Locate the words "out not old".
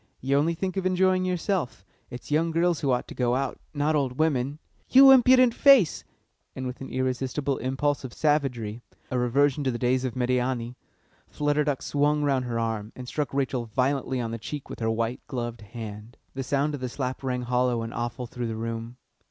3.35-4.13